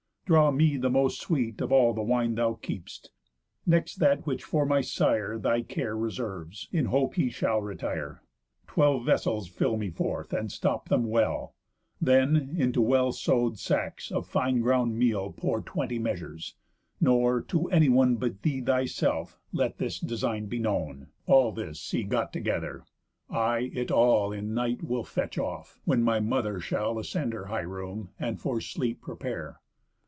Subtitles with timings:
[0.25, 3.09] Draw me the most sweet of all The wine thou keep'st;
[3.65, 8.23] next that which for my sire Thy care reserves, in hope he shall retire.
[8.65, 11.53] Twelve vessels fill me forth, and stop them well.
[11.99, 16.55] Then into well sew'd sacks of fine ground meal Pour twenty measures.
[17.01, 21.07] Nor, to anyone But thee thyself, let this design be known.
[21.27, 22.85] All this see got together;
[23.29, 27.59] I it all In night will fetch off, when my mother shall Ascend her high
[27.67, 29.57] room, and for sleep prepare.